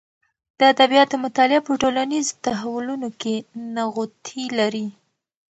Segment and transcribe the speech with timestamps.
[0.57, 3.35] د ادبیاتو مطالعه په ټولنیز تحولونو کې
[3.75, 4.87] نغوتې لري.